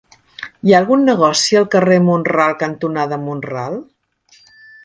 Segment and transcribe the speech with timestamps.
[0.69, 3.81] Hi ha algun negoci al carrer Mont-ral cantonada Mont-ral?